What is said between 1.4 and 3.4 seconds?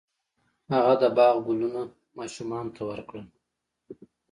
ګلونه ماشومانو ته ورکړل.